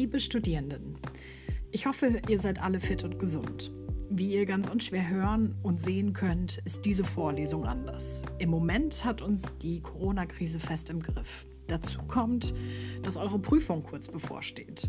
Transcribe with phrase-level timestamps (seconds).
[0.00, 0.96] Liebe Studierenden,
[1.72, 3.70] ich hoffe, ihr seid alle fit und gesund.
[4.08, 8.22] Wie ihr ganz unschwer hören und sehen könnt, ist diese Vorlesung anders.
[8.38, 11.44] Im Moment hat uns die Corona-Krise fest im Griff.
[11.66, 12.54] Dazu kommt,
[13.02, 14.88] dass eure Prüfung kurz bevorsteht.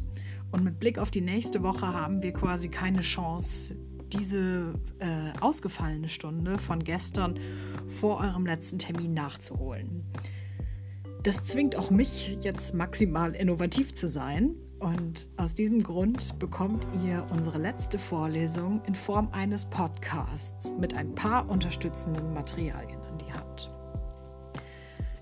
[0.53, 3.75] Und mit Blick auf die nächste Woche haben wir quasi keine Chance,
[4.13, 7.37] diese äh, ausgefallene Stunde von gestern
[7.99, 10.05] vor eurem letzten Termin nachzuholen.
[11.23, 17.25] Das zwingt auch mich jetzt maximal innovativ zu sein und aus diesem Grund bekommt ihr
[17.29, 23.71] unsere letzte Vorlesung in Form eines Podcasts mit ein paar unterstützenden Materialien an die Hand.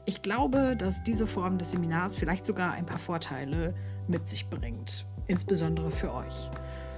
[0.05, 3.76] Ich glaube, dass diese Form des Seminars vielleicht sogar ein paar Vorteile
[4.08, 6.49] mit sich bringt, insbesondere für euch.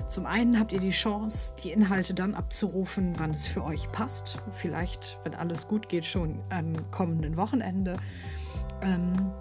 [0.08, 4.38] Zum einen habt ihr die Chance, die Inhalte dann abzurufen, wann es für euch passt.
[4.52, 7.98] Vielleicht, wenn alles gut geht, schon am kommenden Wochenende.
[8.82, 9.32] Ähm,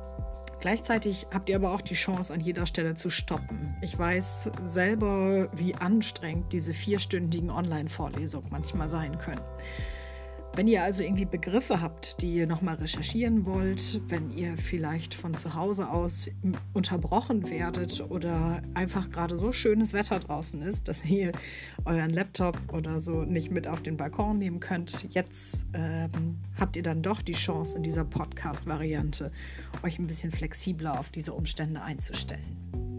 [0.60, 3.74] Gleichzeitig habt ihr aber auch die Chance, an jeder Stelle zu stoppen.
[3.80, 9.40] Ich weiß selber, wie anstrengend diese vierstündigen Online-Vorlesungen manchmal sein können.
[10.56, 15.32] Wenn ihr also irgendwie Begriffe habt, die ihr nochmal recherchieren wollt, wenn ihr vielleicht von
[15.34, 16.28] zu Hause aus
[16.74, 21.30] unterbrochen werdet oder einfach gerade so schönes Wetter draußen ist, dass ihr
[21.84, 26.82] euren Laptop oder so nicht mit auf den Balkon nehmen könnt, jetzt ähm, habt ihr
[26.82, 29.30] dann doch die Chance in dieser Podcast-Variante,
[29.84, 32.89] euch ein bisschen flexibler auf diese Umstände einzustellen.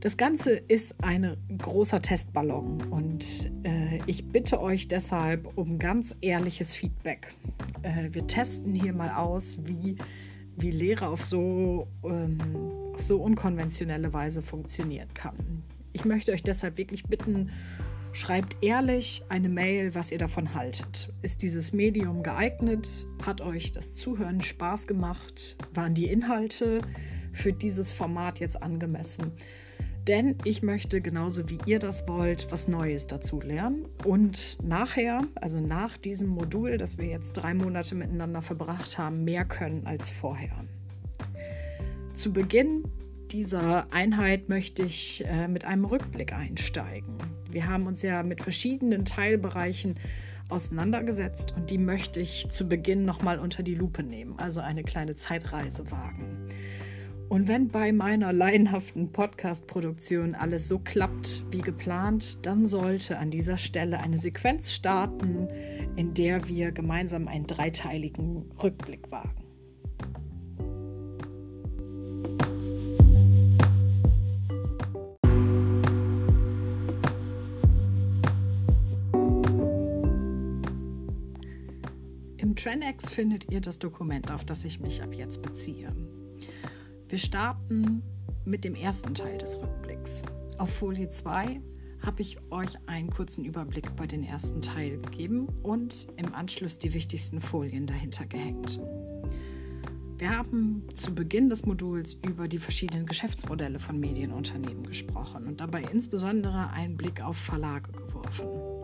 [0.00, 6.74] Das Ganze ist ein großer Testballon und äh, ich bitte euch deshalb um ganz ehrliches
[6.74, 7.34] Feedback.
[7.82, 9.96] Äh, wir testen hier mal aus, wie,
[10.56, 12.38] wie Lehre auf so, ähm,
[12.92, 15.62] auf so unkonventionelle Weise funktionieren kann.
[15.94, 17.50] Ich möchte euch deshalb wirklich bitten,
[18.12, 21.10] schreibt ehrlich eine Mail, was ihr davon haltet.
[21.22, 22.86] Ist dieses Medium geeignet?
[23.24, 25.56] Hat euch das Zuhören Spaß gemacht?
[25.72, 26.82] Waren die Inhalte
[27.32, 29.32] für dieses Format jetzt angemessen?
[30.06, 33.86] Denn ich möchte genauso wie ihr das wollt, was Neues dazu lernen.
[34.04, 39.44] Und nachher, also nach diesem Modul, das wir jetzt drei Monate miteinander verbracht haben, mehr
[39.44, 40.64] können als vorher.
[42.14, 42.84] Zu Beginn
[43.32, 47.14] dieser Einheit möchte ich äh, mit einem Rückblick einsteigen.
[47.50, 49.96] Wir haben uns ja mit verschiedenen Teilbereichen
[50.48, 55.16] auseinandergesetzt und die möchte ich zu Beginn nochmal unter die Lupe nehmen, also eine kleine
[55.16, 56.48] Zeitreise wagen.
[57.28, 63.56] Und wenn bei meiner laienhaften Podcast-Produktion alles so klappt wie geplant, dann sollte an dieser
[63.56, 65.48] Stelle eine Sequenz starten,
[65.96, 69.42] in der wir gemeinsam einen dreiteiligen Rückblick wagen.
[82.36, 85.92] Im Trenex findet ihr das Dokument, auf das ich mich ab jetzt beziehe.
[87.08, 88.02] Wir starten
[88.44, 90.22] mit dem ersten Teil des Rückblicks.
[90.58, 91.60] Auf Folie 2
[92.02, 96.92] habe ich euch einen kurzen Überblick über den ersten Teil gegeben und im Anschluss die
[96.94, 98.80] wichtigsten Folien dahinter gehängt.
[100.18, 105.82] Wir haben zu Beginn des Moduls über die verschiedenen Geschäftsmodelle von Medienunternehmen gesprochen und dabei
[105.92, 108.75] insbesondere einen Blick auf Verlage geworfen.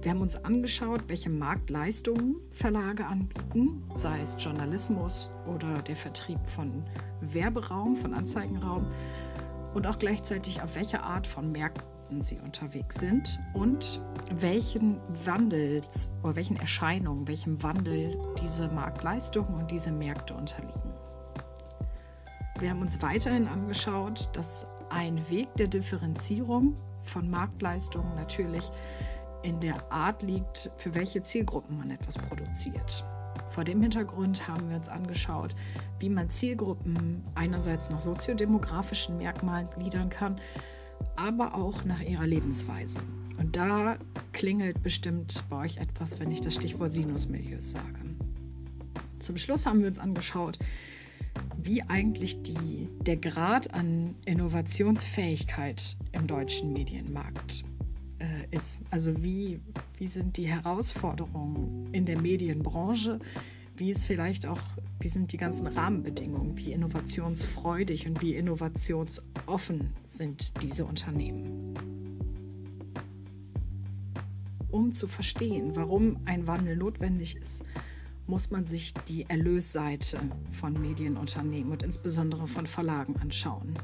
[0.00, 6.84] Wir haben uns angeschaut, welche Marktleistungen Verlage anbieten, sei es Journalismus oder der Vertrieb von
[7.20, 8.86] Werberaum, von Anzeigenraum
[9.74, 14.00] und auch gleichzeitig auf welche Art von Märkten sie unterwegs sind und
[14.36, 20.92] welchen Wandels oder welchen Erscheinungen, welchem Wandel diese Marktleistungen und diese Märkte unterliegen.
[22.60, 28.70] Wir haben uns weiterhin angeschaut, dass ein Weg der Differenzierung von Marktleistungen natürlich
[29.42, 33.04] in der Art liegt, für welche Zielgruppen man etwas produziert.
[33.50, 35.54] Vor dem Hintergrund haben wir uns angeschaut,
[35.98, 40.36] wie man Zielgruppen einerseits nach soziodemografischen Merkmalen gliedern kann,
[41.16, 42.98] aber auch nach ihrer Lebensweise.
[43.38, 43.96] Und da
[44.32, 47.98] klingelt bestimmt bei euch etwas, wenn ich das Stichwort Sinusmilieus sage.
[49.18, 50.58] Zum Schluss haben wir uns angeschaut,
[51.56, 57.64] wie eigentlich die, der Grad an Innovationsfähigkeit im deutschen Medienmarkt
[58.18, 58.78] äh, ist.
[58.90, 59.60] Also wie,
[59.98, 63.20] wie sind die Herausforderungen in der Medienbranche?
[63.76, 64.60] Wie ist vielleicht auch,
[65.00, 66.56] wie sind die ganzen Rahmenbedingungen?
[66.58, 71.74] Wie innovationsfreudig und wie innovationsoffen sind diese Unternehmen?
[74.70, 77.62] Um zu verstehen, warum ein Wandel notwendig ist,
[78.26, 80.18] muss man sich die Erlösseite
[80.52, 83.74] von Medienunternehmen und insbesondere von Verlagen anschauen.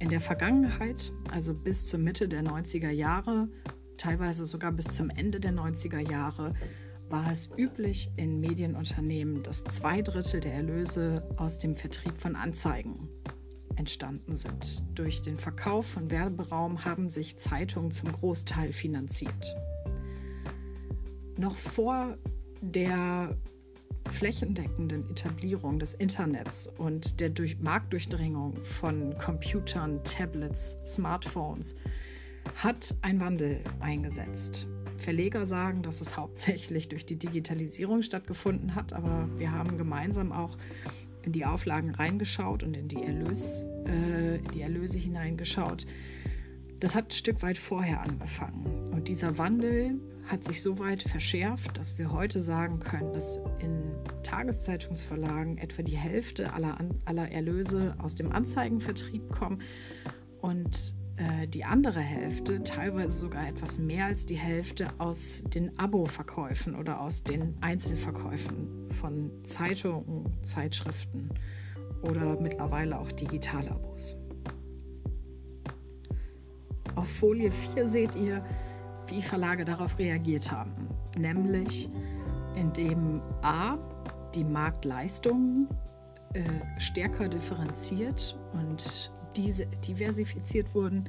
[0.00, 3.48] In der Vergangenheit, also bis zur Mitte der 90er Jahre,
[3.96, 6.54] teilweise sogar bis zum Ende der 90er Jahre,
[7.08, 13.08] war es üblich in Medienunternehmen, dass zwei Drittel der Erlöse aus dem Vertrieb von Anzeigen
[13.76, 14.84] entstanden sind.
[14.94, 19.56] Durch den Verkauf von Werberaum haben sich Zeitungen zum Großteil finanziert.
[21.36, 22.18] Noch vor
[22.60, 23.36] der
[24.08, 31.74] flächendeckenden Etablierung des Internets und der durch Marktdurchdringung von Computern, Tablets, Smartphones
[32.56, 34.66] hat ein Wandel eingesetzt.
[34.96, 40.56] Verleger sagen, dass es hauptsächlich durch die Digitalisierung stattgefunden hat, aber wir haben gemeinsam auch
[41.22, 45.86] in die Auflagen reingeschaut und in die, Erlös, äh, die Erlöse hineingeschaut.
[46.80, 48.92] Das hat ein Stück weit vorher angefangen.
[48.92, 53.94] Und dieser Wandel hat sich so weit verschärft, dass wir heute sagen können, dass in
[54.22, 59.62] Tageszeitungsverlagen etwa die Hälfte aller, aller Erlöse aus dem Anzeigenvertrieb kommen
[60.40, 66.74] und äh, die andere Hälfte, teilweise sogar etwas mehr als die Hälfte, aus den Abo-Verkäufen
[66.74, 71.30] oder aus den Einzelverkäufen von Zeitungen, Zeitschriften
[72.02, 74.16] oder mittlerweile auch Digitalabos.
[76.94, 78.44] Auf Folie 4 seht ihr,
[79.08, 80.72] wie Verlage darauf reagiert haben,
[81.16, 81.88] nämlich
[82.54, 83.76] indem a
[84.34, 85.68] die Marktleistungen
[86.34, 86.42] äh,
[86.78, 91.08] stärker differenziert und diese diversifiziert wurden,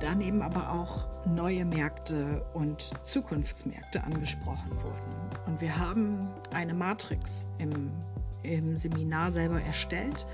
[0.00, 5.46] daneben aber auch neue Märkte und Zukunftsmärkte angesprochen wurden.
[5.46, 7.90] Und wir haben eine Matrix im,
[8.42, 10.26] im Seminar selber erstellt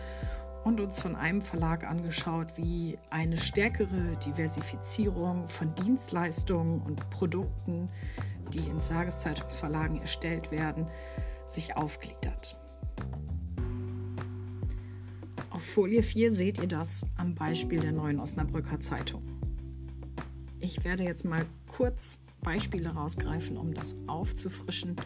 [0.64, 7.88] und uns von einem Verlag angeschaut, wie eine stärkere Diversifizierung von Dienstleistungen und Produkten,
[8.52, 10.86] die in Tageszeitungsverlagen erstellt werden,
[11.48, 12.56] sich aufgliedert.
[15.50, 19.22] Auf Folie 4 seht ihr das am Beispiel der neuen Osnabrücker Zeitung.
[20.58, 24.96] Ich werde jetzt mal kurz Beispiele rausgreifen, um das aufzufrischen.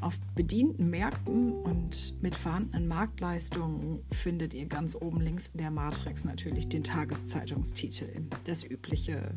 [0.00, 6.24] Auf bedienten Märkten und mit vorhandenen Marktleistungen findet ihr ganz oben links in der Matrix
[6.24, 8.08] natürlich den Tageszeitungstitel,
[8.44, 9.30] das übliche,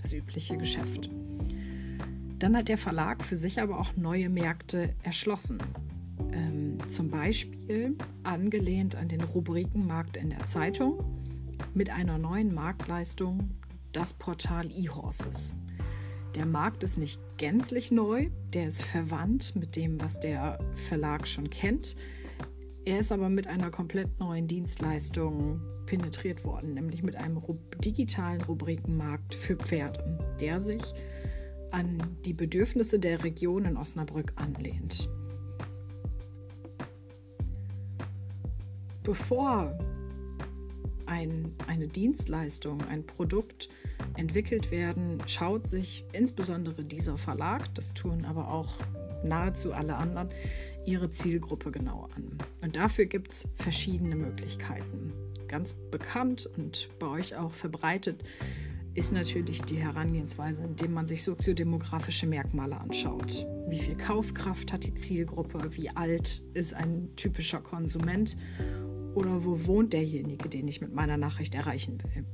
[0.00, 1.08] das übliche Geschäft.
[2.38, 5.58] Dann hat der Verlag für sich aber auch neue Märkte erschlossen.
[6.32, 11.04] Ähm, zum Beispiel angelehnt an den Rubrikenmarkt in der Zeitung
[11.74, 13.50] mit einer neuen Marktleistung,
[13.92, 15.54] das Portal eHorses.
[16.34, 20.58] Der Markt ist nicht gänzlich neu, der ist verwandt mit dem, was der
[20.88, 21.94] Verlag schon kennt.
[22.84, 27.42] Er ist aber mit einer komplett neuen Dienstleistung penetriert worden, nämlich mit einem
[27.84, 30.82] digitalen Rubrikenmarkt für Pferde, der sich
[31.70, 35.10] an die Bedürfnisse der Region in Osnabrück anlehnt.
[39.02, 39.78] Bevor
[41.06, 43.68] ein, eine Dienstleistung, ein Produkt
[44.16, 48.74] entwickelt werden, schaut sich insbesondere dieser Verlag, das tun aber auch
[49.24, 50.28] nahezu alle anderen,
[50.84, 52.38] ihre Zielgruppe genau an.
[52.62, 55.12] Und dafür gibt es verschiedene Möglichkeiten.
[55.48, 58.24] Ganz bekannt und bei euch auch verbreitet
[58.94, 63.46] ist natürlich die Herangehensweise, indem man sich soziodemografische Merkmale anschaut.
[63.68, 65.76] Wie viel Kaufkraft hat die Zielgruppe?
[65.76, 68.36] Wie alt ist ein typischer Konsument?
[69.14, 72.24] Oder wo wohnt derjenige, den ich mit meiner Nachricht erreichen will?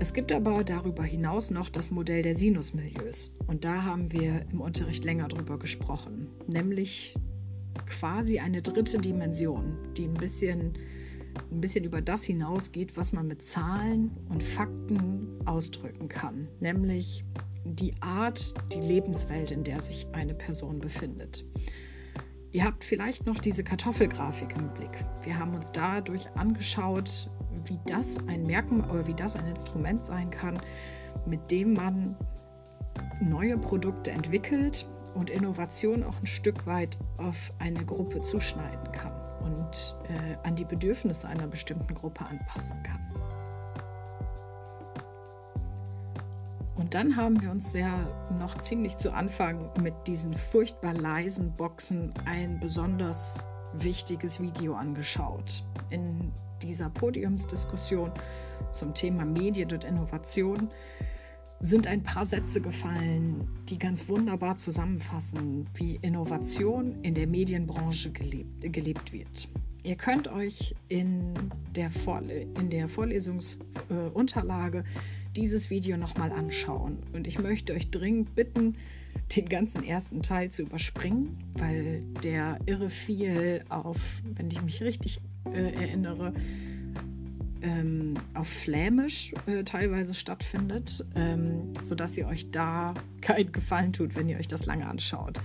[0.00, 3.32] Es gibt aber darüber hinaus noch das Modell der Sinusmilieus.
[3.46, 6.28] Und da haben wir im Unterricht länger drüber gesprochen.
[6.46, 7.16] Nämlich
[7.86, 10.74] quasi eine dritte Dimension, die ein bisschen
[11.50, 17.24] ein bisschen über das hinausgeht, was man mit Zahlen und Fakten ausdrücken kann, nämlich
[17.64, 21.44] die Art, die Lebenswelt, in der sich eine Person befindet.
[22.50, 25.04] Ihr habt vielleicht noch diese Kartoffelgrafik im Blick.
[25.22, 27.30] Wir haben uns dadurch angeschaut,
[27.64, 30.58] wie das ein Merkmal oder wie das ein Instrument sein kann,
[31.26, 32.16] mit dem man
[33.20, 39.12] neue Produkte entwickelt und Innovation auch ein Stück weit auf eine Gruppe zuschneiden kann
[39.42, 43.00] und äh, an die Bedürfnisse einer bestimmten Gruppe anpassen kann.
[46.76, 47.92] Und dann haben wir uns ja
[48.38, 55.64] noch ziemlich zu Anfang mit diesen furchtbar leisen Boxen ein besonders wichtiges Video angeschaut.
[55.90, 58.10] In dieser Podiumsdiskussion
[58.70, 60.68] zum Thema Medien und Innovation
[61.60, 68.72] sind ein paar Sätze gefallen, die ganz wunderbar zusammenfassen, wie Innovation in der Medienbranche gelebt,
[68.72, 69.48] gelebt wird.
[69.82, 71.34] Ihr könnt euch in
[71.74, 74.84] der, Vorle in der Vorlesungsunterlage äh,
[75.34, 76.98] dieses Video nochmal anschauen.
[77.12, 78.76] Und ich möchte euch dringend bitten,
[79.34, 85.20] den ganzen ersten Teil zu überspringen, weil der irre viel auf, wenn ich mich richtig
[85.44, 86.32] äh, erinnere,
[87.62, 94.28] ähm, auf Flämisch äh, teilweise stattfindet, ähm, sodass ihr euch da keinen Gefallen tut, wenn
[94.28, 95.38] ihr euch das lange anschaut.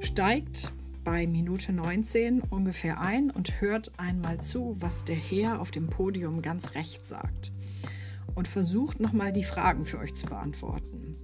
[0.00, 0.72] Steigt
[1.04, 6.42] bei Minute 19 ungefähr ein und hört einmal zu, was der Herr auf dem Podium
[6.42, 7.52] ganz rechts sagt.
[8.34, 11.16] Und versucht nochmal die Fragen für euch zu beantworten,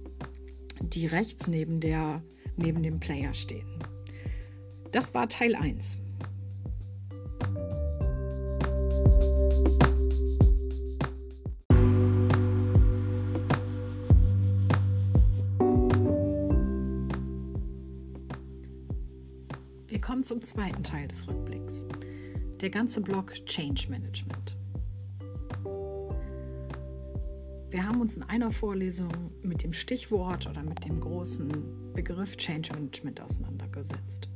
[0.81, 2.23] die rechts neben, der,
[2.55, 3.67] neben dem Player stehen.
[4.91, 5.99] Das war Teil 1.
[20.23, 21.85] kommen zum zweiten Teil des Rückblicks.
[22.61, 24.55] Der ganze Block Change Management.
[27.69, 29.11] Wir haben uns in einer Vorlesung
[29.41, 31.51] mit dem Stichwort oder mit dem großen
[31.93, 34.29] Begriff Change Management auseinandergesetzt.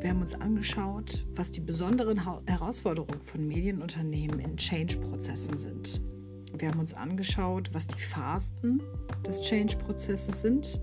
[0.00, 6.00] Wir haben uns angeschaut, was die besonderen Herausforderungen von Medienunternehmen in Change-Prozessen sind.
[6.56, 8.80] Wir haben uns angeschaut, was die Phasen
[9.26, 10.80] des Change-Prozesses sind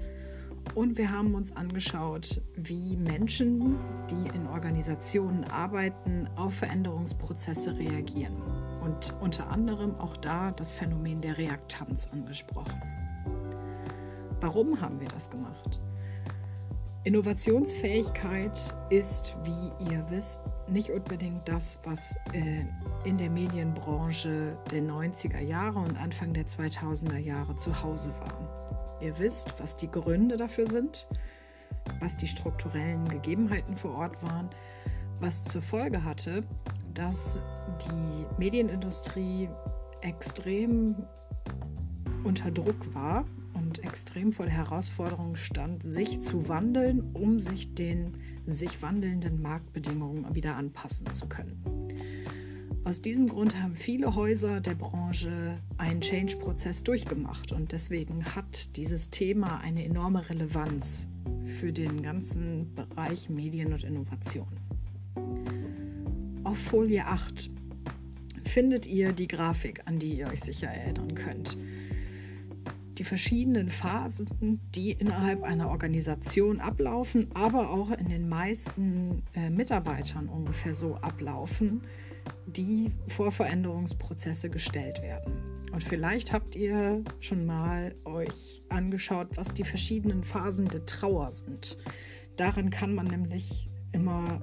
[0.76, 3.78] und wir haben uns angeschaut, wie Menschen,
[4.10, 8.36] die in Organisationen arbeiten, auf Veränderungsprozesse reagieren.
[8.82, 12.82] Und unter anderem auch da das Phänomen der Reaktanz angesprochen.
[14.42, 15.80] Warum haben wir das gemacht?
[17.04, 22.66] Innovationsfähigkeit ist, wie ihr wisst, nicht unbedingt das, was äh,
[23.04, 28.49] in der Medienbranche der 90er Jahre und Anfang der 2000er Jahre zu Hause war.
[29.02, 31.08] Ihr wisst, was die Gründe dafür sind,
[32.00, 34.50] was die strukturellen Gegebenheiten vor Ort waren,
[35.20, 36.44] was zur Folge hatte,
[36.94, 37.40] dass
[37.86, 39.50] die Medienindustrie
[40.02, 40.96] extrem
[42.24, 48.18] unter Druck war und extrem vor der Herausforderung stand, sich zu wandeln, um sich den
[48.46, 51.64] sich wandelnden Marktbedingungen wieder anpassen zu können.
[52.90, 59.12] Aus diesem Grund haben viele Häuser der Branche einen Change-Prozess durchgemacht und deswegen hat dieses
[59.12, 61.08] Thema eine enorme Relevanz
[61.60, 64.48] für den ganzen Bereich Medien und Innovation.
[66.44, 67.52] Auf Folie 8
[68.46, 71.58] findet ihr die Grafik, an die ihr euch sicher erinnern könnt.
[73.00, 80.28] Die verschiedenen Phasen, die innerhalb einer Organisation ablaufen, aber auch in den meisten äh, Mitarbeitern
[80.28, 81.82] ungefähr so ablaufen,
[82.46, 85.32] die vor Veränderungsprozesse gestellt werden.
[85.72, 91.78] Und vielleicht habt ihr schon mal euch angeschaut, was die verschiedenen Phasen der Trauer sind.
[92.36, 94.42] Daran kann man nämlich immer,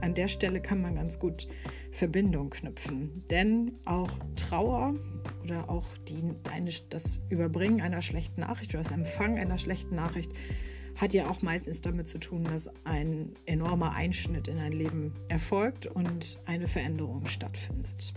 [0.00, 1.46] an der Stelle kann man ganz gut
[1.92, 3.24] Verbindung knüpfen.
[3.30, 4.94] Denn auch Trauer
[5.42, 10.32] oder auch die, eine, das Überbringen einer schlechten Nachricht oder das Empfangen einer schlechten Nachricht
[10.96, 15.86] hat ja auch meistens damit zu tun, dass ein enormer Einschnitt in ein Leben erfolgt
[15.86, 18.14] und eine Veränderung stattfindet.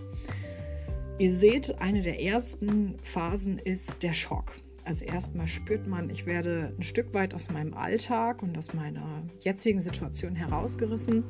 [1.19, 4.55] Ihr seht, eine der ersten Phasen ist der Schock.
[4.91, 9.23] Also erstmal spürt man, ich werde ein Stück weit aus meinem Alltag und aus meiner
[9.39, 11.23] jetzigen Situation herausgerissen.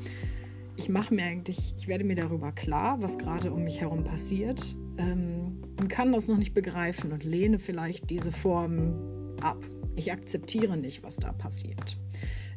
[0.77, 4.75] Ich mache mir eigentlich, ich werde mir darüber klar, was gerade um mich herum passiert
[4.97, 8.95] ähm, und kann das noch nicht begreifen und lehne vielleicht diese Form
[9.41, 9.63] ab.
[9.95, 11.99] Ich akzeptiere nicht, was da passiert.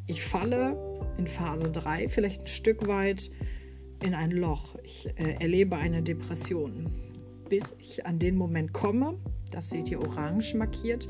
[0.06, 0.74] Ich falle
[1.18, 3.30] in Phase 3 vielleicht ein Stück weit
[4.02, 4.78] in ein Loch.
[4.82, 6.90] Ich äh, erlebe eine Depression,
[7.50, 9.18] bis ich an den Moment komme,
[9.54, 11.06] das seht ihr orange markiert,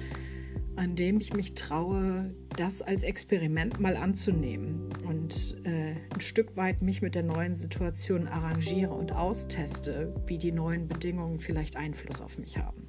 [0.76, 6.82] an dem ich mich traue, das als Experiment mal anzunehmen und äh, ein Stück weit
[6.82, 12.38] mich mit der neuen Situation arrangiere und austeste, wie die neuen Bedingungen vielleicht Einfluss auf
[12.38, 12.88] mich haben.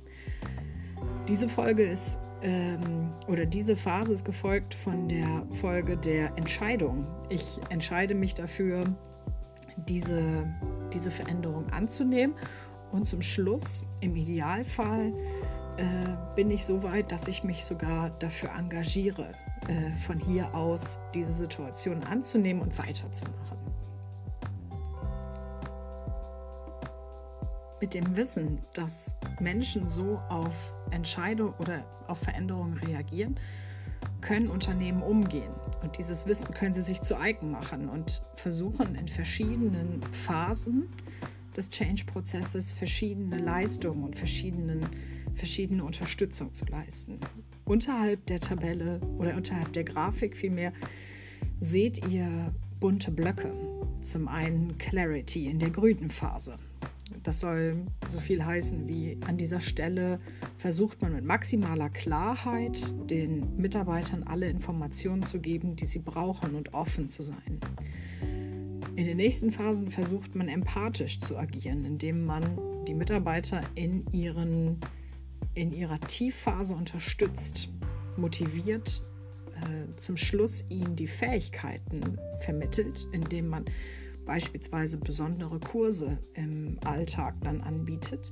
[1.28, 7.08] Diese Folge ist ähm, oder diese Phase ist gefolgt von der Folge der Entscheidung.
[7.30, 8.84] Ich entscheide mich dafür,
[9.88, 10.46] diese,
[10.94, 12.36] diese Veränderung anzunehmen
[12.96, 15.14] und zum Schluss, im Idealfall,
[15.78, 15.84] äh,
[16.36, 19.34] bin ich so weit, dass ich mich sogar dafür engagiere,
[19.68, 23.58] äh, von hier aus diese Situation anzunehmen und weiterzumachen.
[27.82, 30.54] Mit dem Wissen, dass Menschen so auf
[30.92, 33.36] Entscheidungen oder auf Veränderungen reagieren,
[34.22, 35.52] können Unternehmen umgehen.
[35.84, 40.90] Und dieses Wissen können sie sich zu eigen machen und versuchen in verschiedenen Phasen
[41.56, 44.82] des Change-Prozesses verschiedene Leistungen und verschiedenen,
[45.36, 47.20] verschiedene Unterstützung zu leisten.
[47.66, 50.74] Unterhalb der Tabelle oder unterhalb der Grafik vielmehr
[51.62, 53.54] seht ihr bunte Blöcke.
[54.02, 56.60] Zum einen Clarity in der grünen Phase.
[57.24, 60.20] Das soll so viel heißen wie an dieser Stelle
[60.58, 66.74] versucht man mit maximaler Klarheit den Mitarbeitern alle Informationen zu geben, die sie brauchen und
[66.74, 67.60] offen zu sein.
[68.96, 72.44] In den nächsten Phasen versucht man empathisch zu agieren, indem man
[72.88, 74.80] die Mitarbeiter in, ihren,
[75.54, 77.70] in ihrer Tiefphase unterstützt,
[78.16, 79.04] motiviert
[79.56, 83.66] äh, zum Schluss ihnen die Fähigkeiten vermittelt, indem man
[84.26, 88.32] beispielsweise besondere Kurse im Alltag dann anbietet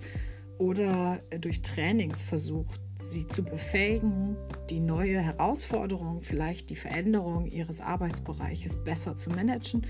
[0.59, 4.37] oder durch Trainings versucht, sie zu befähigen,
[4.69, 9.85] die neue Herausforderung, vielleicht die Veränderung ihres Arbeitsbereiches besser zu managen,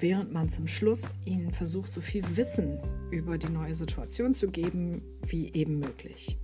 [0.00, 2.78] während man zum Schluss ihnen versucht, so viel Wissen
[3.10, 6.38] über die neue Situation zu geben, wie eben möglich.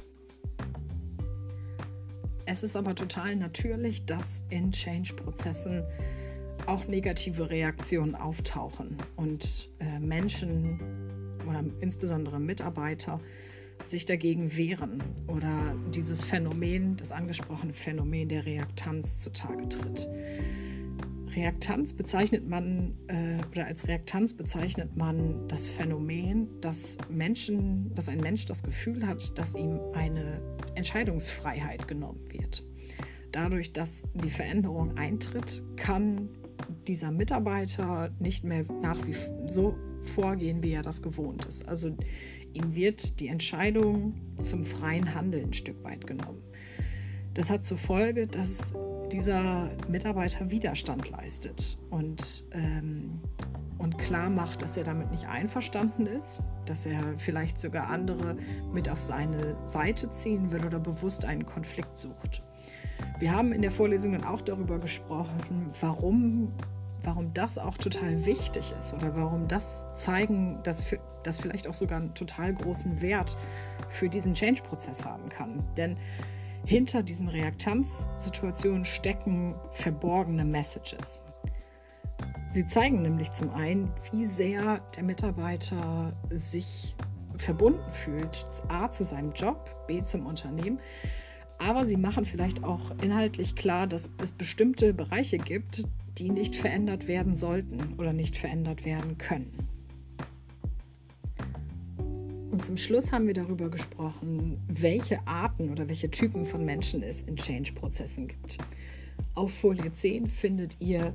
[2.47, 5.85] Es ist aber total natürlich, dass in Change-Prozessen
[6.67, 10.81] auch negative Reaktionen auftauchen und äh, Menschen
[11.49, 13.21] oder insbesondere Mitarbeiter
[13.85, 20.09] sich dagegen wehren oder dieses Phänomen, das angesprochene Phänomen der Reaktanz zutage tritt.
[21.35, 28.19] Reaktanz bezeichnet man äh, oder als Reaktanz bezeichnet man das Phänomen, dass Menschen, dass ein
[28.19, 30.41] Mensch das Gefühl hat, dass ihm eine
[30.75, 32.65] Entscheidungsfreiheit genommen wird.
[33.33, 36.29] Dadurch, dass die Veränderung eintritt, kann
[36.87, 39.15] dieser Mitarbeiter nicht mehr nach wie
[39.49, 39.75] so
[40.15, 41.67] vorgehen, wie er das gewohnt ist.
[41.67, 41.97] Also
[42.53, 46.43] ihm wird die Entscheidung zum freien Handeln ein Stück weit genommen.
[47.35, 48.75] Das hat zur Folge, dass
[49.13, 53.21] dieser Mitarbeiter Widerstand leistet und, ähm,
[53.79, 58.37] und klar macht, dass er damit nicht einverstanden ist, dass er vielleicht sogar andere
[58.73, 62.43] mit auf seine Seite ziehen will oder bewusst einen Konflikt sucht.
[63.19, 66.53] Wir haben in der Vorlesung dann auch darüber gesprochen, warum,
[67.03, 70.85] warum das auch total wichtig ist oder warum das zeigen, dass
[71.23, 73.37] das vielleicht auch sogar einen total großen Wert
[73.91, 75.63] für diesen Change-Prozess haben kann.
[75.77, 75.97] Denn
[76.65, 81.23] hinter diesen Reaktanzsituationen stecken verborgene Messages.
[82.53, 86.95] Sie zeigen nämlich zum einen, wie sehr der Mitarbeiter sich
[87.37, 90.79] verbunden fühlt, a zu seinem Job, b zum Unternehmen,
[91.59, 95.85] aber sie machen vielleicht auch inhaltlich klar, dass es bestimmte Bereiche gibt,
[96.19, 99.72] die nicht verändert werden sollten oder nicht verändert werden können.
[102.53, 107.23] Und zum Schluss haben wir darüber gesprochen, welche Arten oder welche Typen von Menschen es
[107.23, 108.59] in Change-Prozessen gibt.
[109.35, 111.15] Auf Folie 10 findet ihr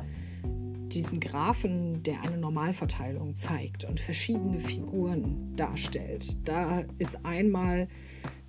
[0.92, 6.36] diesen Graphen, der eine Normalverteilung zeigt und verschiedene Figuren darstellt.
[6.44, 7.88] Da ist einmal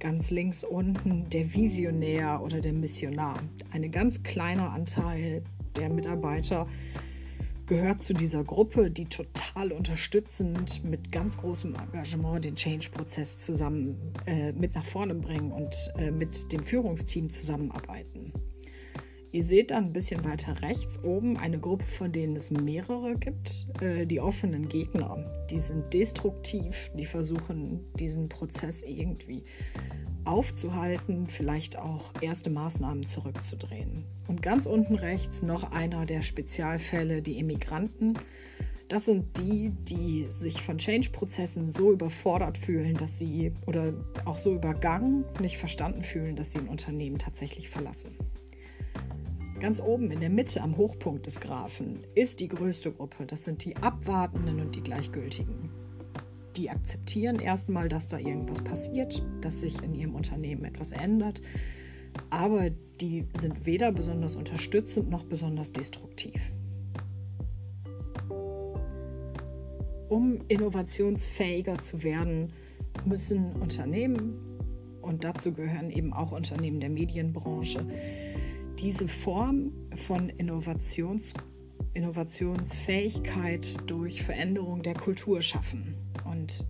[0.01, 3.39] ganz links unten der Visionär oder der Missionar.
[3.71, 5.43] Ein ganz kleiner Anteil
[5.77, 6.67] der Mitarbeiter
[7.69, 14.53] gehört zu dieser Gruppe, die total unterstützend mit ganz großem Engagement den Change-Prozess zusammen äh,
[14.53, 18.33] mit nach vorne bringen und äh, mit dem Führungsteam zusammenarbeiten.
[19.31, 23.67] Ihr seht dann ein bisschen weiter rechts oben eine Gruppe, von denen es mehrere gibt.
[23.81, 25.19] Äh, die offenen Gegner,
[25.51, 29.45] die sind destruktiv, die versuchen diesen Prozess irgendwie
[30.25, 34.05] aufzuhalten, vielleicht auch erste Maßnahmen zurückzudrehen.
[34.29, 38.15] Und ganz unten rechts noch einer der Spezialfälle, die Immigranten.
[38.89, 43.93] Das sind die, die sich von Change-Prozessen so überfordert fühlen, dass sie oder
[44.25, 48.17] auch so übergangen, nicht verstanden fühlen, dass sie ein Unternehmen tatsächlich verlassen.
[49.61, 53.27] Ganz oben in der Mitte am Hochpunkt des Graphen ist die größte Gruppe.
[53.27, 55.71] Das sind die Abwartenden und die Gleichgültigen.
[56.57, 61.41] Die akzeptieren erstmal, dass da irgendwas passiert, dass sich in ihrem Unternehmen etwas ändert,
[62.31, 66.41] aber die sind weder besonders unterstützend noch besonders destruktiv.
[70.09, 72.53] Um innovationsfähiger zu werden,
[73.05, 74.35] müssen Unternehmen,
[75.03, 77.85] und dazu gehören eben auch Unternehmen der Medienbranche,
[78.79, 79.73] diese Form
[80.07, 81.35] von Innovations,
[81.95, 85.97] Innovationsfähigkeit durch Veränderung der Kultur schaffen.
[86.25, 86.65] Und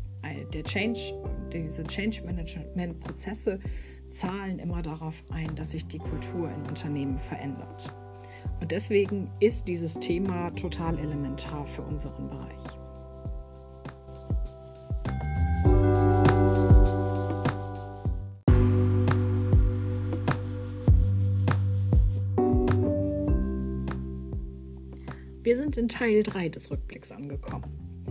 [0.53, 1.14] der Change,
[1.53, 3.61] diese Change Management Prozesse
[4.11, 7.94] zahlen immer darauf ein, dass sich die Kultur in Unternehmen verändert.
[8.61, 12.88] Und deswegen ist dieses Thema total elementar für unseren Bereich.
[25.48, 28.04] Wir sind in Teil 3 des Rückblicks angekommen.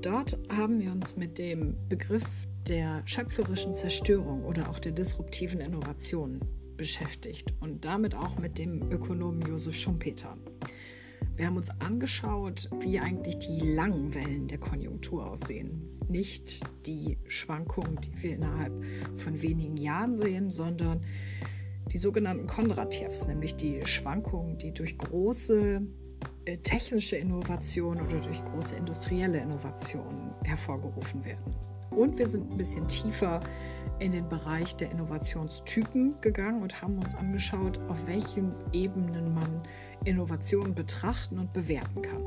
[0.00, 2.22] Dort haben wir uns mit dem Begriff
[2.68, 6.38] der schöpferischen Zerstörung oder auch der disruptiven Innovation
[6.76, 10.36] beschäftigt und damit auch mit dem Ökonomen Josef Schumpeter.
[11.34, 15.98] Wir haben uns angeschaut, wie eigentlich die langen Wellen der Konjunktur aussehen.
[16.08, 18.72] Nicht die Schwankungen, die wir innerhalb
[19.16, 21.00] von wenigen Jahren sehen, sondern
[21.92, 25.82] die sogenannten Kondratjevs, nämlich die Schwankungen, die durch große
[26.62, 31.54] technische Innovation oder durch große industrielle Innovationen hervorgerufen werden.
[31.90, 33.40] Und wir sind ein bisschen tiefer
[33.98, 39.62] in den Bereich der Innovationstypen gegangen und haben uns angeschaut, auf welchen Ebenen man
[40.04, 42.26] Innovationen betrachten und bewerten kann.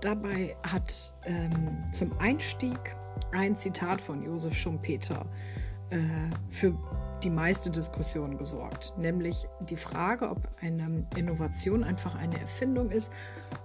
[0.00, 2.96] Dabei hat ähm, zum Einstieg
[3.30, 5.24] ein Zitat von Josef Schumpeter
[5.90, 5.98] äh,
[6.50, 6.74] für
[7.22, 13.10] die meiste Diskussion gesorgt, nämlich die Frage, ob eine Innovation einfach eine Erfindung ist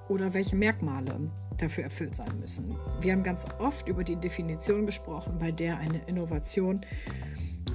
[0.10, 2.76] oder welche Merkmale dafür erfüllt sein müssen.
[3.02, 6.82] Wir haben ganz oft über die Definition gesprochen, bei der eine Innovation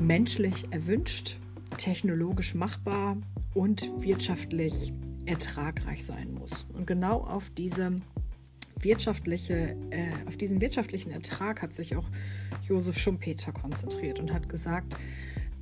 [0.01, 1.39] menschlich erwünscht,
[1.77, 3.17] technologisch machbar
[3.55, 4.93] und wirtschaftlich
[5.27, 6.67] ertragreich sein muss.
[6.75, 8.01] Und genau auf diese
[8.81, 12.07] wirtschaftliche, äh, auf diesen wirtschaftlichen Ertrag hat sich auch
[12.69, 14.97] Josef Schumpeter konzentriert und hat gesagt,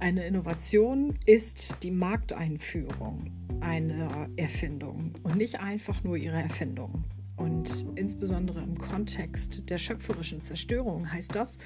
[0.00, 7.04] eine Innovation ist die Markteinführung einer Erfindung und nicht einfach nur ihre Erfindung.
[7.36, 11.58] Und insbesondere im Kontext der schöpferischen Zerstörung heißt das,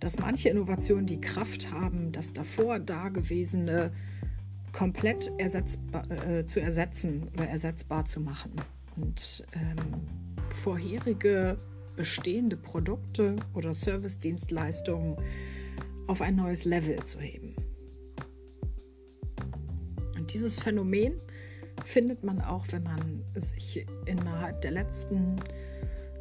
[0.00, 3.92] dass manche Innovationen die Kraft haben, das davor Dagewesene
[4.72, 8.52] komplett ersetzbar, äh, zu ersetzen oder ersetzbar zu machen.
[8.96, 9.76] Und ähm,
[10.50, 11.58] vorherige
[11.96, 15.16] bestehende Produkte oder Service-Dienstleistungen
[16.06, 17.54] auf ein neues Level zu heben.
[20.32, 21.20] Dieses Phänomen
[21.84, 25.36] findet man auch, wenn man sich innerhalb der letzten,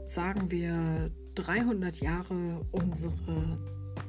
[0.06, 3.58] sagen wir, 300 Jahre unsere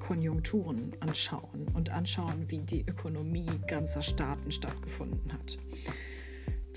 [0.01, 5.59] Konjunkturen anschauen und anschauen, wie die Ökonomie ganzer Staaten stattgefunden hat.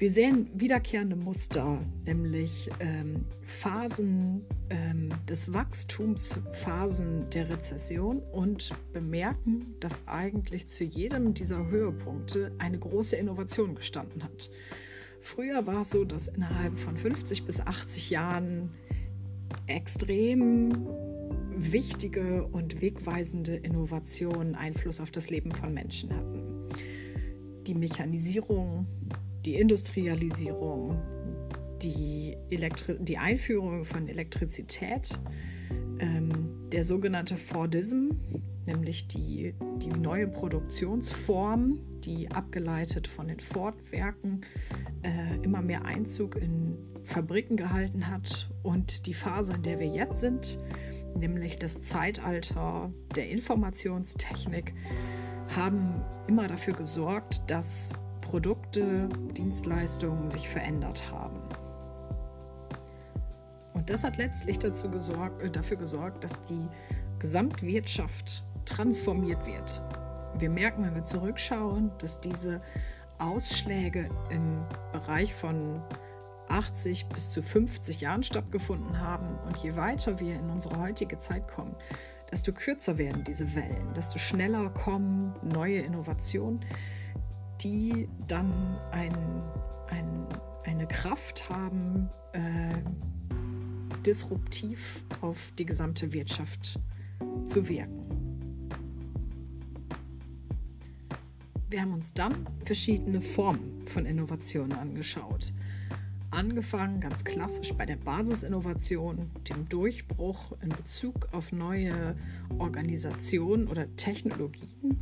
[0.02, 3.24] Wir sehen wiederkehrende Muster, nämlich ähm,
[3.60, 12.52] Phasen ähm, des Wachstums, Phasen der Rezession und bemerken, dass eigentlich zu jedem dieser Höhepunkte
[12.58, 14.50] eine große Innovation gestanden hat.
[15.22, 18.72] Früher war es so, dass innerhalb von 50 bis 80 Jahren
[19.68, 20.88] extrem
[21.56, 26.70] wichtige und wegweisende Innovationen Einfluss auf das Leben von Menschen hatten.
[27.68, 28.88] Die Mechanisierung,
[29.46, 31.00] die Industrialisierung,
[31.82, 35.20] die, Elektri die Einführung von Elektrizität,
[36.00, 38.12] ähm, der sogenannte Fordism,
[38.66, 44.42] nämlich die, die neue Produktionsform, die abgeleitet von den Fordwerken
[45.04, 50.22] äh, immer mehr Einzug in Fabriken gehalten hat und die Phase, in der wir jetzt
[50.22, 50.60] sind,
[51.16, 54.74] nämlich das Zeitalter der Informationstechnik,
[55.56, 57.92] haben immer dafür gesorgt, dass
[58.32, 61.42] Produkte, Dienstleistungen sich verändert haben.
[63.74, 66.66] Und das hat letztlich gesorgt, äh, dafür gesorgt, dass die
[67.20, 69.82] Gesamtwirtschaft transformiert wird.
[70.38, 72.62] Wir merken, wenn wir zurückschauen, dass diese
[73.18, 74.64] Ausschläge im
[74.94, 75.82] Bereich von
[76.48, 79.28] 80 bis zu 50 Jahren stattgefunden haben.
[79.46, 81.76] Und je weiter wir in unsere heutige Zeit kommen,
[82.32, 86.62] desto kürzer werden diese Wellen, desto schneller kommen neue Innovationen,
[87.64, 88.52] die dann
[88.92, 89.14] ein,
[89.88, 90.26] ein,
[90.64, 92.74] eine Kraft haben, äh,
[94.06, 96.80] disruptiv auf die gesamte Wirtschaft
[97.46, 98.02] zu wirken.
[101.70, 105.54] Wir haben uns dann verschiedene Formen von Innovationen angeschaut.
[106.30, 112.16] Angefangen ganz klassisch bei der Basisinnovation, dem Durchbruch in Bezug auf neue
[112.58, 115.00] Organisationen oder Technologien,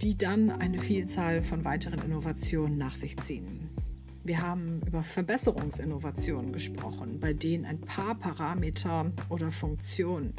[0.00, 3.68] die dann eine Vielzahl von weiteren Innovationen nach sich ziehen.
[4.24, 10.34] Wir haben über Verbesserungsinnovationen gesprochen, bei denen ein paar Parameter oder Funktionen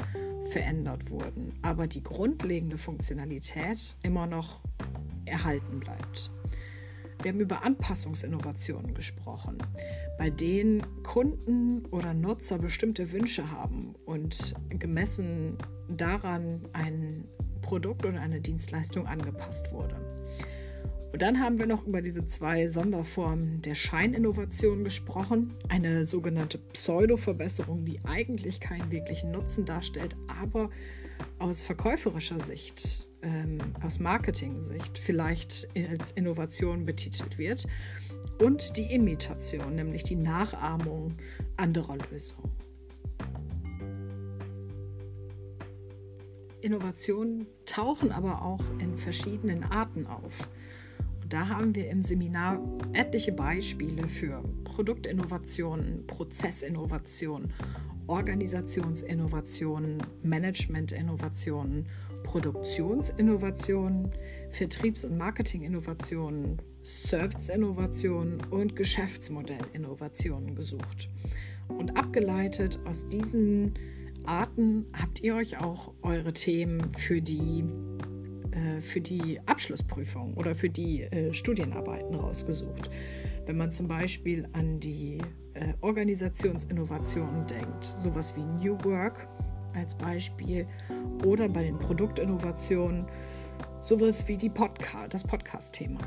[0.50, 4.60] verändert wurden, aber die grundlegende Funktionalität immer noch
[5.24, 6.30] erhalten bleibt.
[7.22, 9.58] Wir haben über Anpassungsinnovationen gesprochen,
[10.18, 17.24] bei denen Kunden oder Nutzer bestimmte Wünsche haben und gemessen daran ein
[17.70, 19.94] Produkt oder eine Dienstleistung angepasst wurde.
[21.12, 25.54] Und dann haben wir noch über diese zwei Sonderformen der Scheininnovation gesprochen.
[25.68, 30.70] Eine sogenannte Pseudo-Verbesserung, die eigentlich keinen wirklichen Nutzen darstellt, aber
[31.38, 37.68] aus verkäuferischer Sicht, ähm, aus Marketing-Sicht vielleicht als Innovation betitelt wird.
[38.42, 41.14] Und die Imitation, nämlich die Nachahmung
[41.56, 42.50] anderer Lösungen.
[46.62, 50.48] Innovationen tauchen aber auch in verschiedenen Arten auf.
[51.28, 52.60] Da haben wir im Seminar
[52.92, 57.52] etliche Beispiele für Produktinnovationen, Prozessinnovationen,
[58.08, 61.86] Organisationsinnovationen, Managementinnovationen,
[62.24, 64.10] Produktionsinnovationen,
[64.50, 71.08] Vertriebs- und Marketinginnovationen, Serviceinnovationen und Geschäftsmodellinnovationen gesucht.
[71.68, 73.74] Und abgeleitet aus diesen
[74.26, 77.64] Arten habt ihr euch auch eure Themen für die,
[78.50, 82.90] äh, für die Abschlussprüfung oder für die äh, Studienarbeiten rausgesucht.
[83.46, 85.18] Wenn man zum Beispiel an die
[85.54, 89.26] äh, Organisationsinnovationen denkt, sowas wie New Work
[89.74, 90.66] als Beispiel
[91.24, 93.06] oder bei den Produktinnovationen
[93.80, 96.00] sowas wie die Podca das Podcast-Thema.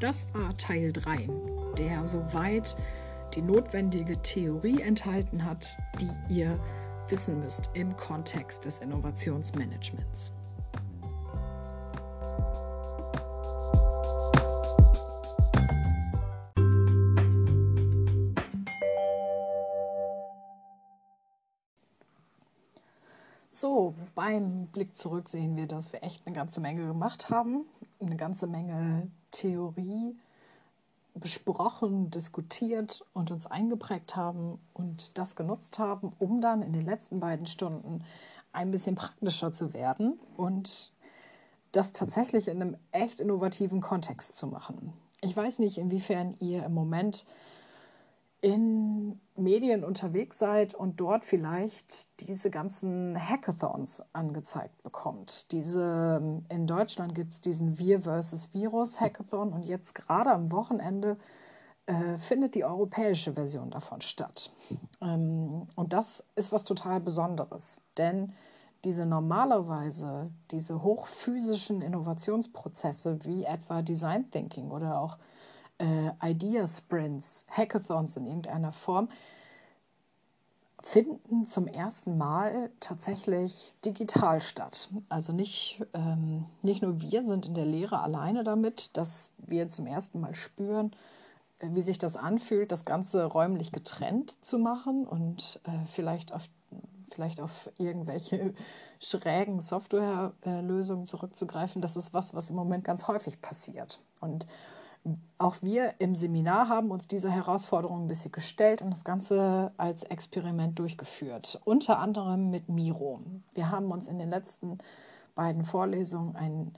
[0.00, 1.28] Das war Teil 3,
[1.78, 2.76] der soweit
[3.34, 6.58] die notwendige Theorie enthalten hat, die ihr
[7.08, 10.32] wissen müsst im Kontext des Innovationsmanagements.
[23.50, 27.64] So, beim Blick zurück sehen wir, dass wir echt eine ganze Menge gemacht haben,
[28.00, 30.16] eine ganze Menge Theorie
[31.14, 37.20] besprochen, diskutiert und uns eingeprägt haben und das genutzt haben, um dann in den letzten
[37.20, 38.04] beiden Stunden
[38.52, 40.92] ein bisschen praktischer zu werden und
[41.72, 44.92] das tatsächlich in einem echt innovativen Kontext zu machen.
[45.20, 47.26] Ich weiß nicht, inwiefern ihr im Moment
[48.44, 55.50] in Medien unterwegs seid und dort vielleicht diese ganzen Hackathons angezeigt bekommt.
[55.50, 61.16] Diese, in Deutschland gibt es diesen Wir versus Virus Hackathon und jetzt gerade am Wochenende
[61.86, 64.52] äh, findet die europäische Version davon statt.
[65.00, 68.34] Ähm, und das ist was total Besonderes, denn
[68.84, 75.16] diese normalerweise, diese hochphysischen Innovationsprozesse wie etwa Design Thinking oder auch
[75.84, 79.08] äh, Idea-Sprints, Hackathons in irgendeiner Form,
[80.82, 84.90] finden zum ersten Mal tatsächlich digital statt.
[85.08, 89.86] Also nicht, ähm, nicht nur wir sind in der Lehre alleine damit, dass wir zum
[89.86, 90.92] ersten Mal spüren,
[91.58, 96.48] äh, wie sich das anfühlt, das Ganze räumlich getrennt zu machen und äh, vielleicht auf
[97.14, 98.54] vielleicht auf irgendwelche
[99.00, 101.80] schrägen Softwarelösungen zurückzugreifen.
[101.80, 104.00] Das ist was, was im Moment ganz häufig passiert.
[104.20, 104.46] Und
[105.36, 110.02] auch wir im Seminar haben uns dieser Herausforderung ein bisschen gestellt und das Ganze als
[110.04, 111.60] Experiment durchgeführt.
[111.64, 113.20] Unter anderem mit Miro.
[113.52, 114.78] Wir haben uns in den letzten
[115.34, 116.74] beiden Vorlesungen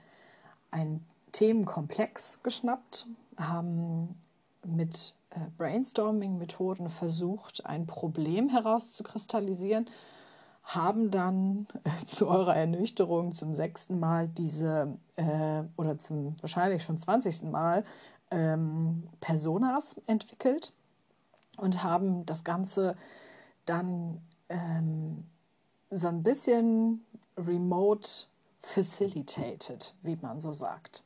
[0.71, 4.21] einen Themenkomplex geschnappt, haben
[4.65, 9.87] mit äh, Brainstorming-Methoden versucht, ein Problem herauszukristallisieren,
[10.65, 16.99] haben dann äh, zu eurer Ernüchterung zum sechsten Mal diese äh, oder zum wahrscheinlich schon
[16.99, 17.85] zwanzigsten Mal
[18.31, 20.73] ähm, Personas entwickelt
[21.57, 22.97] und haben das Ganze
[23.65, 25.25] dann ähm,
[25.91, 27.05] so ein bisschen
[27.37, 28.09] remote
[28.63, 31.05] facilitated, wie man so sagt.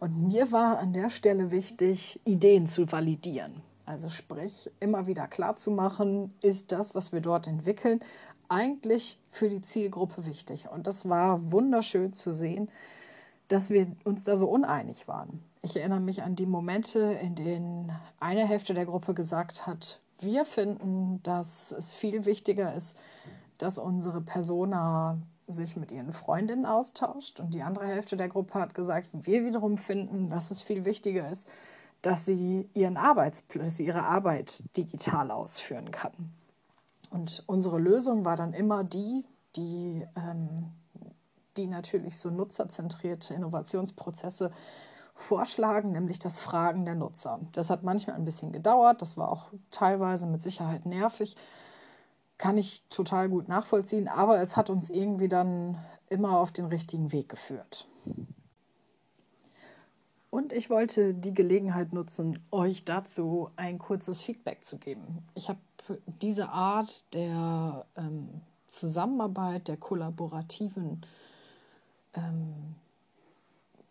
[0.00, 3.62] Und mir war an der Stelle wichtig, Ideen zu validieren.
[3.86, 8.00] Also sprich, immer wieder klar zu machen, ist das, was wir dort entwickeln,
[8.48, 10.68] eigentlich für die Zielgruppe wichtig.
[10.68, 12.68] Und das war wunderschön zu sehen,
[13.48, 15.42] dass wir uns da so uneinig waren.
[15.62, 20.44] Ich erinnere mich an die Momente, in denen eine Hälfte der Gruppe gesagt hat, wir
[20.44, 22.96] finden, dass es viel wichtiger ist,
[23.58, 27.38] dass unsere Persona sich mit ihren Freundinnen austauscht.
[27.38, 31.30] Und die andere Hälfte der Gruppe hat gesagt, wir wiederum finden, dass es viel wichtiger
[31.30, 31.48] ist,
[32.02, 36.32] dass sie ihren Arbeitsplatz, ihre Arbeit digital ausführen kann.
[37.10, 40.72] Und unsere Lösung war dann immer die, die ähm,
[41.56, 44.50] die natürlich so nutzerzentrierte Innovationsprozesse
[45.14, 47.40] vorschlagen, nämlich das Fragen der Nutzer.
[47.52, 51.36] Das hat manchmal ein bisschen gedauert, das war auch teilweise mit Sicherheit nervig,
[52.38, 57.12] kann ich total gut nachvollziehen, aber es hat uns irgendwie dann immer auf den richtigen
[57.12, 57.86] Weg geführt.
[60.30, 65.26] Und ich wollte die Gelegenheit nutzen, euch dazu ein kurzes Feedback zu geben.
[65.34, 65.60] Ich habe
[66.06, 71.02] diese Art der ähm, Zusammenarbeit, der kollaborativen
[72.14, 72.74] ähm,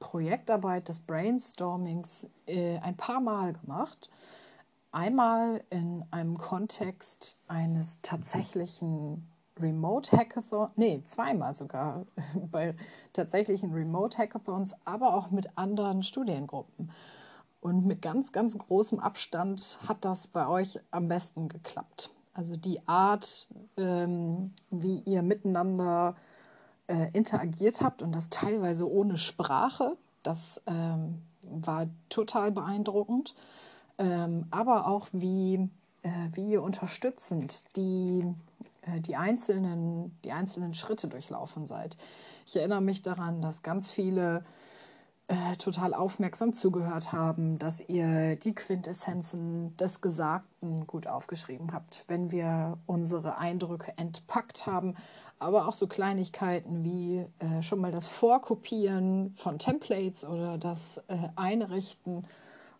[0.01, 4.09] Projektarbeit des Brainstormings äh, ein paar Mal gemacht.
[4.91, 12.05] Einmal in einem Kontext eines tatsächlichen Remote Hackathon, nee, zweimal sogar
[12.51, 12.75] bei
[13.13, 16.91] tatsächlichen Remote Hackathons, aber auch mit anderen Studiengruppen.
[17.61, 22.11] Und mit ganz, ganz großem Abstand hat das bei euch am besten geklappt.
[22.33, 26.15] Also die Art, ähm, wie ihr miteinander
[26.91, 29.97] äh, interagiert habt und das teilweise ohne Sprache.
[30.23, 33.34] Das ähm, war total beeindruckend.
[33.97, 35.69] Ähm, aber auch wie,
[36.04, 38.25] äh, wie ihr unterstützend die,
[38.82, 41.97] äh, die, einzelnen, die einzelnen Schritte durchlaufen seid.
[42.45, 44.43] Ich erinnere mich daran, dass ganz viele
[45.32, 52.32] äh, total aufmerksam zugehört haben, dass ihr die Quintessenzen des Gesagten gut aufgeschrieben habt, wenn
[52.32, 54.96] wir unsere Eindrücke entpackt haben,
[55.39, 61.30] aber auch so Kleinigkeiten wie äh, schon mal das Vorkopieren von Templates oder das äh,
[61.38, 62.28] Einrichten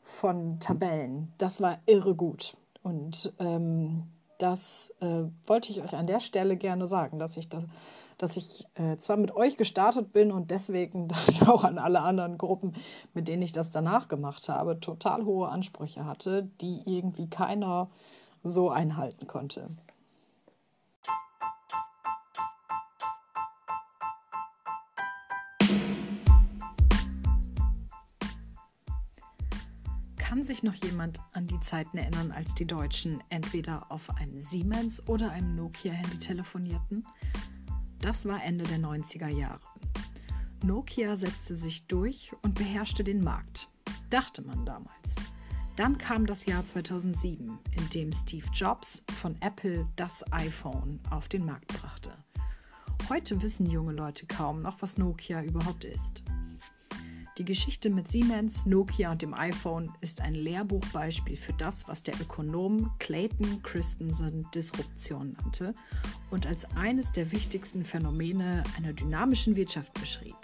[0.04, 1.32] von Tabellen.
[1.38, 2.58] Das war irre gut.
[2.84, 4.04] Und ähm,
[4.40, 7.64] das äh, wollte ich euch an der Stelle gerne sagen, dass ich das
[8.22, 11.08] dass ich äh, zwar mit euch gestartet bin und deswegen
[11.40, 12.74] dann auch an alle anderen Gruppen,
[13.14, 17.90] mit denen ich das danach gemacht habe, total hohe Ansprüche hatte, die irgendwie keiner
[18.44, 19.70] so einhalten konnte.
[30.18, 35.06] Kann sich noch jemand an die Zeiten erinnern, als die Deutschen entweder auf einem Siemens
[35.10, 37.06] oder einem Nokia-Handy telefonierten?
[38.02, 39.62] Das war Ende der 90er Jahre.
[40.64, 43.70] Nokia setzte sich durch und beherrschte den Markt,
[44.10, 45.16] dachte man damals.
[45.76, 51.46] Dann kam das Jahr 2007, in dem Steve Jobs von Apple das iPhone auf den
[51.46, 52.12] Markt brachte.
[53.08, 56.24] Heute wissen junge Leute kaum noch, was Nokia überhaupt ist.
[57.38, 62.14] Die Geschichte mit Siemens, Nokia und dem iPhone ist ein Lehrbuchbeispiel für das, was der
[62.20, 65.74] Ökonom Clayton Christensen Disruption nannte
[66.30, 70.36] und als eines der wichtigsten Phänomene einer dynamischen Wirtschaft beschrieb.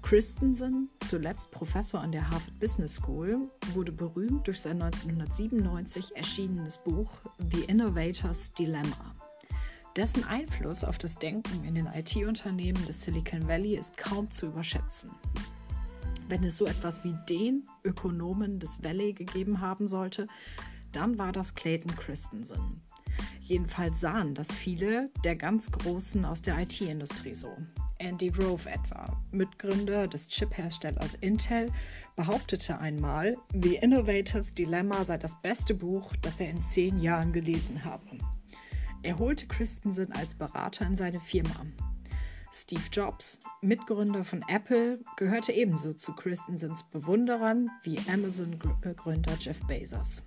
[0.00, 7.10] Christensen, zuletzt Professor an der Harvard Business School, wurde berühmt durch sein 1997 erschienenes Buch
[7.52, 9.14] The Innovator's Dilemma.
[9.94, 15.10] Dessen Einfluss auf das Denken in den IT-Unternehmen des Silicon Valley ist kaum zu überschätzen
[16.28, 20.26] wenn es so etwas wie den Ökonomen des Valley gegeben haben sollte,
[20.92, 22.80] dann war das Clayton Christensen.
[23.40, 27.56] Jedenfalls sahen das viele der ganz Großen aus der IT-Industrie so.
[27.98, 31.70] Andy Grove etwa, Mitgründer des Chip-Herstellers Intel,
[32.14, 37.84] behauptete einmal, The Innovators Dilemma sei das beste Buch, das er in zehn Jahren gelesen
[37.84, 38.18] habe.
[39.02, 41.66] Er holte Christensen als Berater in seine Firma.
[42.58, 50.24] Steve Jobs, Mitgründer von Apple, gehörte ebenso zu Christensens Bewunderern wie Amazon-Gründer Jeff Bezos.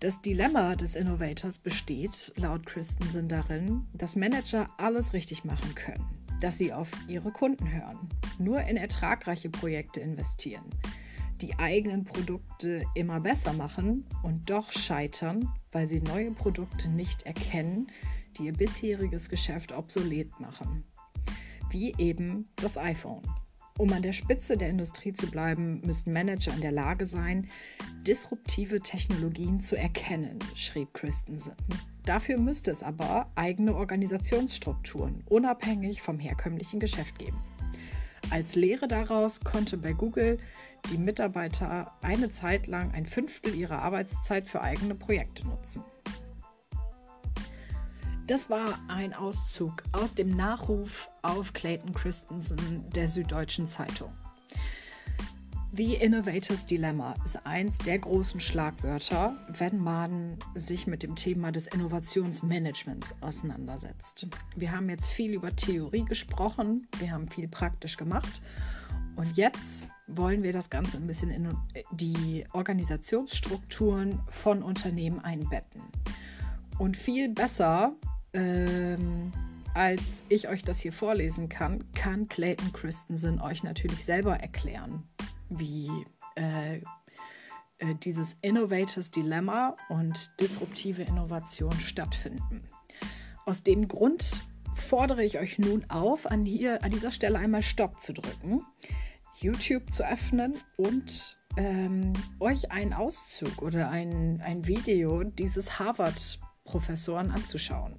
[0.00, 6.06] Das Dilemma des Innovators besteht, laut Christensen, darin, dass Manager alles richtig machen können,
[6.42, 10.66] dass sie auf ihre Kunden hören, nur in ertragreiche Projekte investieren,
[11.40, 17.86] die eigenen Produkte immer besser machen und doch scheitern, weil sie neue Produkte nicht erkennen,
[18.36, 20.84] die ihr bisheriges Geschäft obsolet machen
[21.70, 23.22] wie eben das iPhone.
[23.78, 27.46] Um an der Spitze der Industrie zu bleiben, müssten Manager in der Lage sein,
[28.02, 31.52] disruptive Technologien zu erkennen, schrieb Christensen.
[32.04, 37.38] Dafür müsste es aber eigene Organisationsstrukturen unabhängig vom herkömmlichen Geschäft geben.
[38.30, 40.38] Als Lehre daraus konnte bei Google
[40.90, 45.84] die Mitarbeiter eine Zeit lang ein Fünftel ihrer Arbeitszeit für eigene Projekte nutzen.
[48.28, 54.12] Das war ein Auszug aus dem Nachruf auf Clayton Christensen der Süddeutschen Zeitung.
[55.72, 61.68] The Innovators Dilemma ist eins der großen Schlagwörter, wenn man sich mit dem Thema des
[61.68, 64.26] Innovationsmanagements auseinandersetzt.
[64.54, 68.42] Wir haben jetzt viel über Theorie gesprochen, wir haben viel praktisch gemacht
[69.16, 71.56] und jetzt wollen wir das Ganze ein bisschen in
[71.92, 75.80] die Organisationsstrukturen von Unternehmen einbetten.
[76.78, 77.96] Und viel besser
[78.32, 79.32] ähm,
[79.74, 85.04] als ich euch das hier vorlesen kann, kann Clayton Christensen euch natürlich selber erklären,
[85.50, 85.88] wie
[86.34, 86.78] äh,
[87.78, 92.64] äh, dieses Innovators Dilemma und disruptive Innovation stattfinden.
[93.46, 94.40] Aus dem Grund
[94.74, 98.64] fordere ich euch nun auf, an, hier, an dieser Stelle einmal Stopp zu drücken,
[99.34, 107.30] YouTube zu öffnen und ähm, euch einen Auszug oder ein, ein Video dieses Harvard Professoren
[107.30, 107.94] anzuschauen.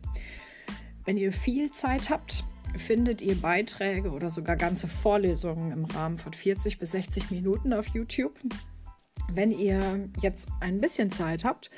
[1.05, 2.43] Wenn ihr viel Zeit habt,
[2.77, 7.87] findet ihr Beiträge oder sogar ganze Vorlesungen im Rahmen von 40 bis 60 Minuten auf
[7.87, 8.39] YouTube.
[9.31, 11.71] Wenn ihr jetzt ein bisschen Zeit habt,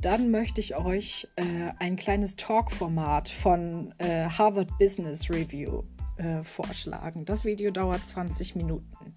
[0.00, 1.42] dann möchte ich euch äh,
[1.80, 5.82] ein kleines Talk-Format von äh, Harvard Business Review
[6.18, 7.24] äh, vorschlagen.
[7.24, 9.14] Das Video dauert 20 Minuten.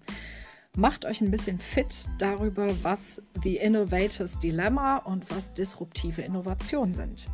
[0.78, 7.28] Macht euch ein bisschen fit darüber, was The Innovators Dilemma und was disruptive Innovation sind.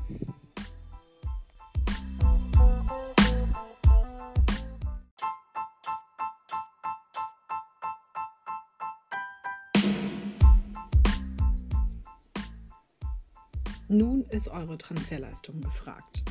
[13.86, 16.24] Nun ist eure Transferleistung gefragt.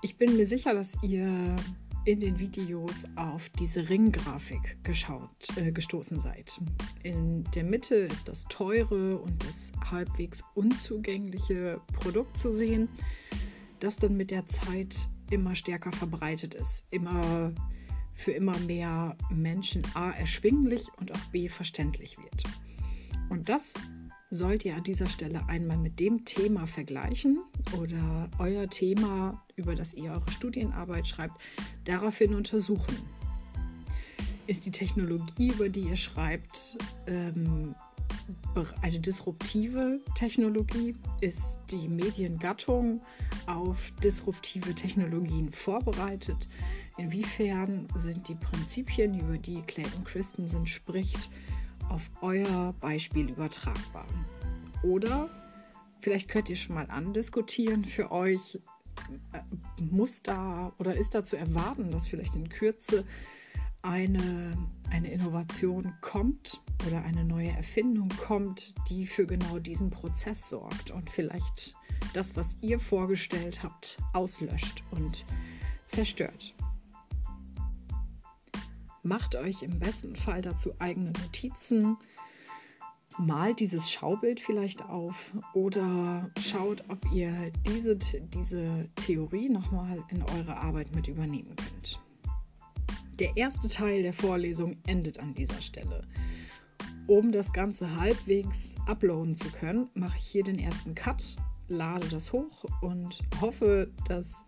[0.00, 1.54] Ich bin mir sicher, dass ihr
[2.08, 6.58] in den Videos auf diese Ringgrafik geschaut, äh, gestoßen seid.
[7.02, 12.88] In der Mitte ist das teure und das halbwegs unzugängliche Produkt zu sehen,
[13.80, 17.52] das dann mit der Zeit immer stärker verbreitet ist, immer
[18.14, 22.42] für immer mehr Menschen A erschwinglich und auch B verständlich wird.
[23.28, 23.74] Und das
[24.30, 27.38] sollt ihr an dieser Stelle einmal mit dem Thema vergleichen
[27.80, 31.40] oder euer Thema, über das ihr eure Studienarbeit schreibt,
[31.84, 32.96] daraufhin untersuchen.
[34.46, 37.74] Ist die Technologie, über die ihr schreibt, ähm,
[38.82, 40.94] eine disruptive Technologie?
[41.20, 43.00] Ist die Mediengattung
[43.46, 46.48] auf disruptive Technologien vorbereitet?
[46.96, 51.30] Inwiefern sind die Prinzipien, über die Clayton Christensen spricht,
[51.88, 54.06] auf euer Beispiel übertragbar.
[54.82, 55.28] Oder
[56.00, 58.60] vielleicht könnt ihr schon mal andiskutieren für euch,
[59.32, 59.40] äh,
[59.82, 63.04] muss da oder ist da zu erwarten, dass vielleicht in Kürze
[63.82, 64.52] eine,
[64.90, 71.10] eine Innovation kommt oder eine neue Erfindung kommt, die für genau diesen Prozess sorgt und
[71.10, 71.74] vielleicht
[72.12, 75.24] das, was ihr vorgestellt habt, auslöscht und
[75.86, 76.54] zerstört.
[79.08, 81.96] Macht euch im besten Fall dazu eigene Notizen,
[83.18, 90.58] malt dieses Schaubild vielleicht auf oder schaut, ob ihr diese, diese Theorie nochmal in eure
[90.58, 91.98] Arbeit mit übernehmen könnt.
[93.18, 96.02] Der erste Teil der Vorlesung endet an dieser Stelle.
[97.06, 101.36] Um das Ganze halbwegs uploaden zu können, mache ich hier den ersten Cut,
[101.68, 104.44] lade das hoch und hoffe, dass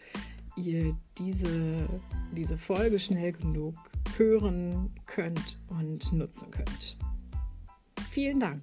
[0.60, 1.88] ihr diese,
[2.32, 3.74] diese Folge schnell genug
[4.16, 6.96] hören könnt und nutzen könnt.
[8.10, 8.62] Vielen Dank.